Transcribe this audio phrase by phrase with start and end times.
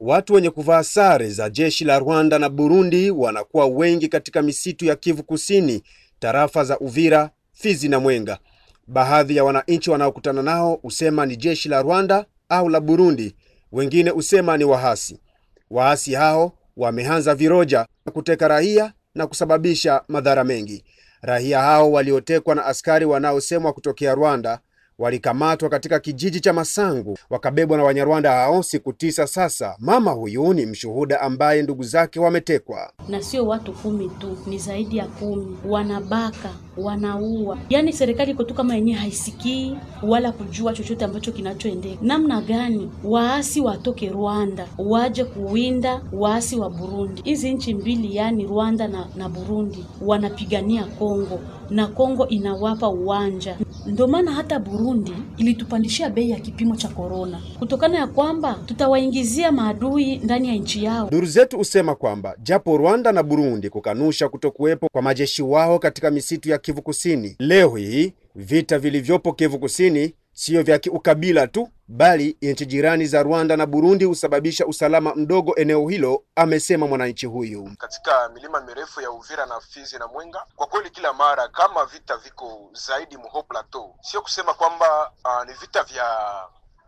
[0.00, 4.96] watu wenye kuvaa sare za jeshi la Rwanda na Burundi wanakuwa wengi katika misitu ya
[4.96, 5.82] Kivu Kusini,
[6.18, 8.38] tarafa za Uvira, Fizi na Mwenga.
[8.86, 13.34] Baadhi ya wananchi wanaokutana nao husema ni jeshi la Rwanda au la Burundi,
[13.72, 15.20] wengine husema ni wahasi.
[15.70, 20.84] Waasi hao wameanza viroja kuteka raia na kusababisha madhara mengi.
[21.22, 24.60] Raia hao waliotekwa na askari wanaosemwa kutokea Rwanda
[24.98, 29.76] walikamatwa katika kijiji cha Masangu wakabebwa na Wanyarwanda hao siku tisa sasa.
[29.78, 32.92] Mama huyu ni mshuhuda ambaye ndugu zake wametekwa.
[33.08, 35.56] na sio watu kumi tu, ni zaidi ya kumi.
[35.68, 41.98] Wanabaka, wanaua, yaani serikali iko tu kama yenyewe haisikii wala kujua chochote ambacho kinachoendeka.
[42.02, 47.22] Namna gani waasi watoke Rwanda waje kuwinda waasi wa Burundi?
[47.24, 53.56] Hizi nchi mbili, yaani Rwanda na, na Burundi wanapigania Kongo na Kongo inawapa uwanja.
[53.88, 60.16] Ndio maana hata Burundi ilitupandishia bei ya kipimo cha korona kutokana ya kwamba tutawaingizia maadui
[60.16, 61.10] ndani ya nchi yao.
[61.10, 66.48] Duru zetu husema kwamba japo Rwanda na Burundi kukanusha kutokuwepo kwa majeshi wao katika misitu
[66.50, 72.66] ya Kivu Kusini, leo hii vita vilivyopo Kivu Kusini siyo vya kiukabila tu, bali nchi
[72.66, 77.70] jirani za Rwanda na Burundi husababisha usalama mdogo eneo hilo, amesema mwananchi huyu.
[77.78, 80.44] katika milima mirefu ya Uvira na Fizi na Mwenga.
[80.56, 85.52] Kwa kweli, kila mara kama vita viko zaidi mho Plateau, sio kusema kwamba uh, ni
[85.52, 86.06] vita vya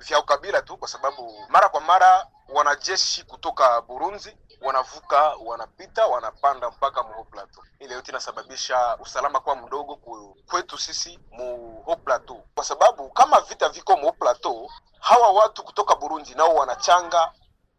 [0.00, 7.02] vya ukabila tu, kwa sababu mara kwa mara wanajeshi kutoka Burundi wanavuka, wanapita, wanapanda mpaka
[7.02, 7.64] Muho Plateau.
[7.78, 9.96] Ile yote inasababisha usalama kwa mdogo
[10.46, 14.70] kwetu sisi Muho Plateau, kwa sababu kama vita viko Muho Plateau,
[15.00, 17.32] hawa watu kutoka Burundi nao wanachanga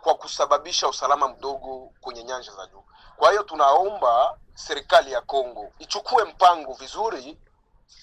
[0.00, 2.84] kwa kusababisha usalama mdogo kwenye nyanja za juu.
[3.16, 7.38] Kwa hiyo tunaomba serikali ya Kongo ichukue mpango vizuri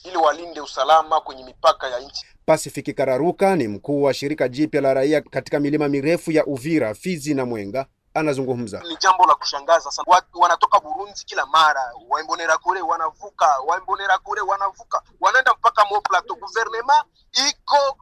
[0.03, 2.25] ili walinde usalama kwenye mipaka ya nchi.
[2.45, 7.33] Pacific Kararuka ni mkuu wa shirika jipya la raia katika milima mirefu ya Uvira, Fizi
[7.33, 8.79] na Mwenga, anazungumza.
[8.89, 10.05] Ni jambo la kushangaza sana.
[10.07, 16.37] Watu wanatoka Burundi kila mara, waimbonera kure wanavuka, waimbonera kure wanavuka, wanaenda mpaka Mo Plateau.
[16.39, 17.03] Guvernema
[17.49, 17.97] iko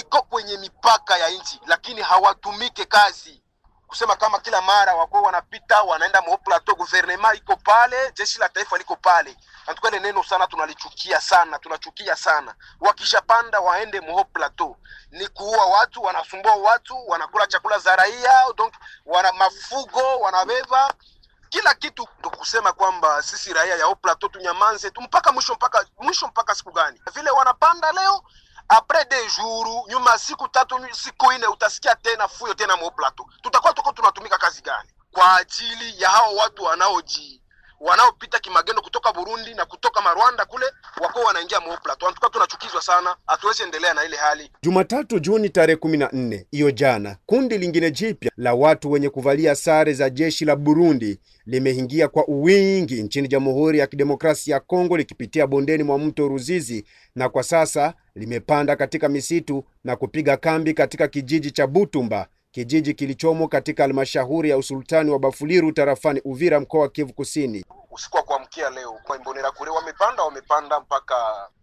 [0.00, 3.42] iko kwenye mipaka ya nchi, lakini hawatumike kazi
[3.88, 6.76] kusema kama kila mara wako wanapita wanaenda Mo Plateau.
[6.76, 9.36] Guvernema iko pale, jeshi la taifa liko pale.
[9.88, 12.54] Ile neno sana tunalichukia sana, tunachukia sana.
[12.80, 14.76] Wakishapanda waende Mo Plateau,
[15.10, 18.74] ni kuua watu, wanasumbua watu, wanakula chakula za raia, donc
[19.06, 20.94] wana mafugo wanabeba
[21.48, 26.26] kila kitu, ndo kusema kwamba sisi raia ya Plateau tunyamanze tu mpaka mwisho, mpaka mwisho,
[26.28, 27.00] mpaka siku gani?
[27.14, 28.22] Vile wanapanda leo
[28.68, 33.26] apres des jours, nyuma siku tatu siku ine, utasikia tena fuyo tena mo Plateau.
[33.42, 37.42] Tutakuwa tuko tunatumika kazi gani kwa ajili ya hao watu wanaoji
[37.80, 40.66] wanaopita kimagendo kutoka Burundi na kutoka Marwanda kule
[41.00, 42.08] wako wanaingia Plateau.
[42.08, 44.50] Antuka tunachukizwa sana, hatuwezi endelea na ile hali.
[44.62, 50.10] Jumatatu Juni tarehe 14 hiyo jana, kundi lingine jipya la watu wenye kuvalia sare za
[50.10, 55.98] jeshi la Burundi limeingia kwa uwingi nchini Jamhuri ya Kidemokrasia ya Kongo likipitia bondeni mwa
[55.98, 56.84] mto Ruzizi
[57.14, 63.48] na kwa sasa limepanda katika misitu na kupiga kambi katika kijiji cha Butumba, kijiji kilichomo
[63.48, 67.64] katika halmashauri ya usultani wa Bafuliru tarafani Uvira, mkoa wa Kivu Kusini.
[67.90, 71.14] usiku wa kuamkia leo kwa Imbonera kule wamepanda wamepanda mpaka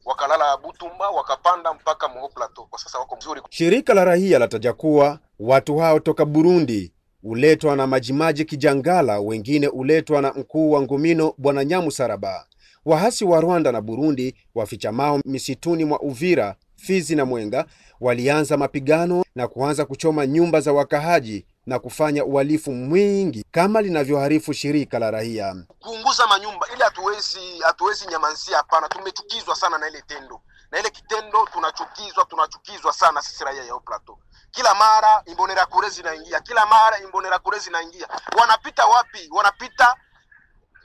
[0.05, 2.67] wakalala Butumba wakapanda mpaka Moho Plateau.
[2.67, 3.41] Kwa sasa wako mzuri.
[3.49, 6.91] Shirika la raia lataja kuwa watu hao toka Burundi
[7.21, 12.45] huletwa na Majimaji Kijangala, wengine uletwa na mkuu wa Ngumino Bwana Nyamusaraba.
[12.85, 17.65] Wahasi wa Rwanda na Burundi wafichamao misituni mwa Uvira, Fizi na Mwenga
[18.01, 24.99] walianza mapigano na kuanza kuchoma nyumba za wakahaji na kufanya uhalifu mwingi kama linavyoharifu shirika
[24.99, 25.55] la raia.
[25.79, 30.41] kuunguza manyumba ili hatuwezi hatuwezi nyamazia, Hapana, tumechukizwa sana na ile tendo
[30.71, 34.17] na ile kitendo, tunachukizwa tunachukizwa sana sisi raia ya Plateau.
[34.51, 38.07] Kila mara Imbonera kure zinaingia, kila mara Imbonera kure zinaingia.
[38.39, 39.29] Wanapita wapi?
[39.31, 39.95] Wanapita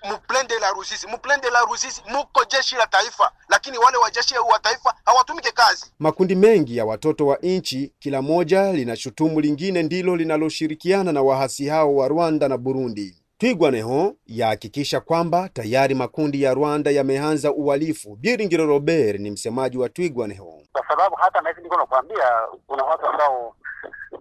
[0.09, 4.59] muplende la Ruzizi, muplende la Ruzizi muko jeshi la taifa, lakini wale wa jeshi wa
[4.59, 5.93] taifa hawatumike kazi.
[5.99, 11.95] Makundi mengi ya watoto wa nchi, kila moja linashutumu lingine ndilo linaloshirikiana na wahasi hao
[11.97, 13.16] wa Rwanda na Burundi.
[13.39, 18.16] Twigwaneho yahakikisha kwamba tayari makundi ya Rwanda yameanza uhalifu.
[18.16, 20.63] Biringiro Robert ni msemaji wa Twigwaneho.
[20.72, 22.30] kwa sababu hata na hivi niko nakwambia,
[22.66, 23.57] kuna watu ambao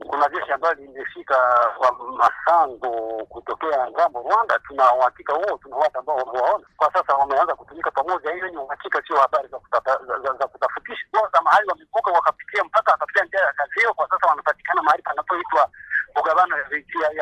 [0.09, 1.37] kuna jeshi ambayo limefika
[1.77, 4.59] kwa Masango kutokea ng'ambo Rwanda.
[4.67, 8.31] Tuna uhakika huo, tuna watu ambao wamewaona kwa sasa, wameanza kutumika pamoja.
[8.33, 11.05] Hiyo ni uhakika, sio habari za, kutafutisha.
[11.33, 15.69] za, mahali wamevuka wakapitia mpaka wakapitia njia ya Kazio, kwa sasa wanapatikana mahali panapoitwa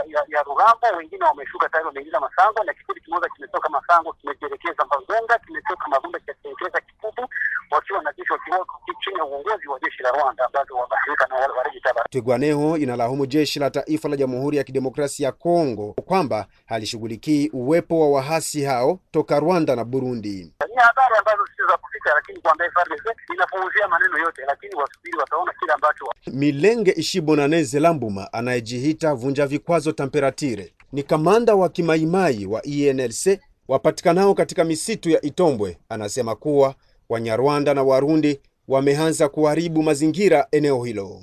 [0.07, 5.39] ya, ya Rugambo, wengine wameshuka tayari wameingiza Masango, na kikundi kimoja kimetoka Masango kimejielekeza Mbangonga,
[5.39, 7.29] kimetoka Mabunda kimejielekeza Kikubu,
[7.71, 8.65] wakiwa na jeshi wakiwa
[9.03, 12.06] chini ya uongozi wa jeshi la Rwanda ambazo wamashirika na wale waregi tabara.
[12.21, 18.09] Twigwaneho inalaumu jeshi la taifa la Jamhuri ya Kidemokrasia ya Kongo kwamba halishughulikii uwepo wa
[18.09, 20.29] wahasi hao toka Rwanda na Burundi.
[20.69, 23.03] Ni habari ambazo sio za kufika, lakini kwamba FARDC
[23.33, 30.73] inapuuzia maneno yote, lakini wasubiri, wataona kile ambacho Milenge Ishibonaneze Lambuma anayejihita vunja vikwazo Tamperatire
[30.91, 35.77] ni kamanda wa kimaimai wa ENLC wapatikanao katika misitu ya Itombwe.
[35.89, 36.75] Anasema kuwa
[37.09, 41.21] Wanyarwanda na Warundi wameanza kuharibu mazingira eneo hilo.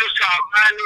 [0.00, 0.82] Wanatambulisha amani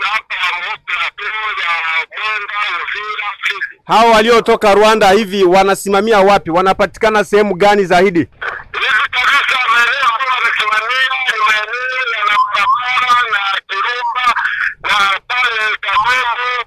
[0.00, 1.70] hapa plateau ya
[2.08, 3.80] Mwenga, Uvira, Fizi.
[3.86, 6.50] Hao waliotoka Rwanda hivi wanasimamia wapi?
[6.50, 8.18] Wanapatikana sehemu gani zaidi?
[8.18, 14.34] Hivi kabisa maeneo ambayo wamesimamia ni maeneo ya Namkamara na Kirumba
[14.82, 16.64] na pale Kamembe.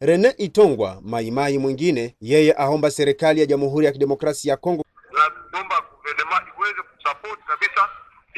[0.00, 4.84] Rene Itongwa maimai mwingine, yeye aomba serikali ya Jamhuri ya Kidemokrasia ya Kongo
[5.58, 7.88] tunaomba guvernema iweze kusapoti kabisa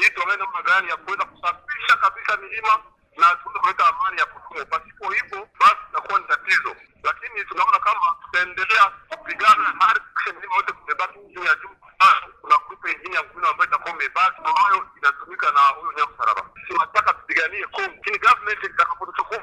[0.01, 2.73] ili tuangalie namna gani ya kuweza kusafisha kabisa milima
[3.17, 4.65] na tuweze kuleta amani ya kudumu.
[4.65, 10.71] Pasipo hivyo, basi itakuwa ni tatizo, lakini tunaona kama tutaendelea kupigana hadi kisha milima yote
[10.73, 11.75] kumebaki juu ya juu.
[11.99, 16.41] Basi kuna grupu ingine ya mkulima ambayo itakuwa imebaki ambayo inatumika na huyo Nyamusaraba.
[16.67, 19.39] Tunataka tupiganie Kongo, lakini government itakapotuchukua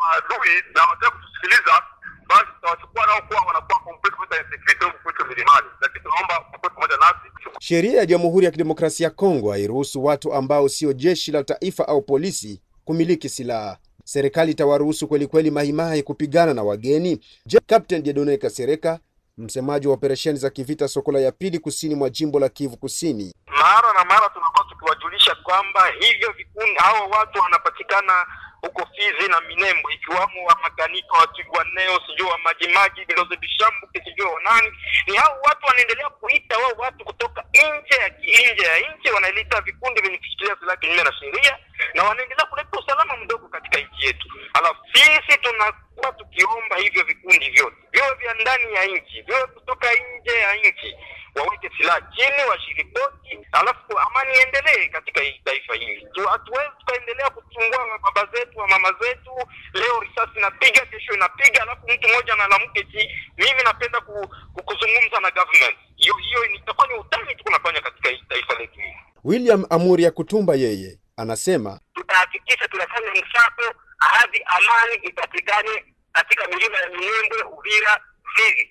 [0.00, 1.82] maadui na wataka kutusikiliza
[2.26, 6.96] basi tutawachukua nao kuwa wanakuwa complete with insecurity huku kwetu milimani, lakini tunaomba wakuwe pamoja
[6.96, 7.26] nasi.
[7.66, 12.02] Sheria ya Jamhuri ya Kidemokrasia ya Kongo hairuhusu watu ambao sio jeshi la taifa au
[12.02, 13.78] polisi kumiliki silaha.
[14.04, 17.20] Serikali itawaruhusu kweli kweli maimai kupigana na wageni?
[17.46, 18.98] Je, Captain Jedone Kasereka,
[19.38, 23.92] msemaji wa operesheni za kivita Sokola ya pili kusini mwa jimbo la Kivu Kusini, mara
[23.92, 28.12] na mara tunakuwa tukiwajulisha kwamba hivyo vikundi hao watu wanapatikana
[28.64, 34.26] huko Fizi na Minembo, ikiwamo wa makanika wa Twigwaneo, sijui wa Majimaji, Biloze Bishambuke, sijui
[34.26, 34.72] wa nani.
[35.06, 38.08] Ni hao watu wanaendelea kuita wao watu kutoka nje ya
[38.52, 41.58] nje ya nchi, wanailita vikundi vyenye kushikilia silaha kinyume na sheria,
[41.94, 44.28] na wanaendelea kuleta usalama mdogo katika nchi yetu.
[44.54, 50.38] Alafu sisi tunakuwa tukiomba hivyo vikundi vyote viwe vya ndani ya nchi, viwe kutoka nje
[50.38, 50.96] ya nchi
[51.34, 56.06] waweke silaha chini, washiripoti, alafu amani iendelee katika taifa hili.
[56.30, 59.30] Hatuwezi tukaendelea kuchungua baba zetu wa mama zetu,
[59.72, 65.20] leo risasi inapiga, kesho inapiga, alafu mtu mmoja analamke ti mimi napenda ku, ku, kuzungumza
[65.20, 65.76] na government.
[65.96, 68.96] Hiyo hiyo itakuwa ni utani tu kunafanya katika taifa letu hili.
[69.24, 73.62] William Amuri ya Kutumba yeye anasema tutahakikisha tunafanya msako
[73.98, 78.00] hadi amani ipatikane katika milima ya Minembwe, Uvira,
[78.34, 78.70] Fizi.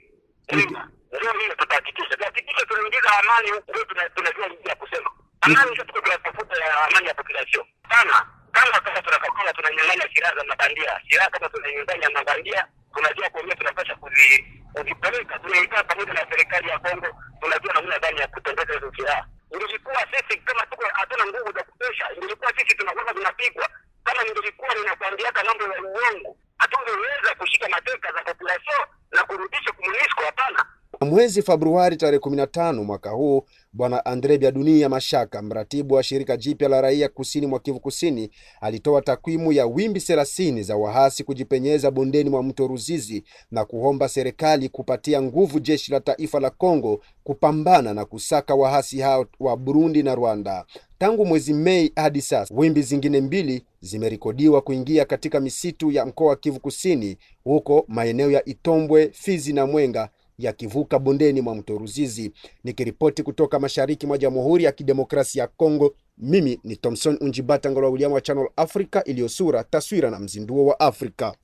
[0.51, 2.17] Ndio hiyo tutahakikisha.
[2.17, 3.73] Tuhakikishe tunaingiza amani huku,
[4.15, 5.09] tunajua ya kusema.
[5.41, 6.55] Amani tunatafuta
[6.87, 7.65] amani ya population.
[7.89, 8.27] Sana.
[8.63, 11.01] Kama kama tunakakana tunanyang'anya silaha za mabandia.
[11.09, 15.39] Silaha kama tunanyang'anya mabandia, tunajua kwa tunapasha kuzi kuzipeleka.
[15.39, 17.07] Tunaikaa pamoja na serikali ya Kongo,
[17.41, 19.25] tunajua namna gani ya kutembeza hizo silaha.
[19.53, 23.69] Ingekuwa sisi kama tuko hatuna nguvu za kutosha, ingekuwa sisi tunakuwa tunapigwa.
[24.03, 28.81] Kama ningelikuwa ninakwambiaka mambo ya uongo, hatungeweza kushika mateka za population
[29.11, 30.21] na kurudisha komunisco.
[30.25, 30.65] Hapana.
[31.05, 36.81] Mwezi Februari tarehe 15 mwaka huu, Bwana Andre Byadunia Mashaka, mratibu wa shirika jipya la
[36.81, 38.29] raia kusini mwa Kivu Kusini,
[38.61, 44.69] alitoa takwimu ya wimbi 30 za wahasi kujipenyeza bondeni mwa mto Ruzizi na kuomba serikali
[44.69, 50.15] kupatia nguvu jeshi la taifa la Kongo kupambana na kusaka wahasi hao wa Burundi na
[50.15, 50.65] Rwanda.
[50.97, 56.35] Tangu mwezi Mei hadi sasa, wimbi zingine mbili zimerekodiwa kuingia katika misitu ya mkoa wa
[56.35, 62.31] Kivu Kusini, huko maeneo ya Itombwe, Fizi na Mwenga yakivuka bondeni mwa mto Ruzizi.
[62.63, 68.11] Nikiripoti kutoka mashariki mwa Jamhuri ya Kidemokrasia ya Kongo, mimi ni Thomson Unjibata Ngolwa William
[68.11, 71.35] wa Channel Africa, iliyosura taswira na mzinduo wa Afrika.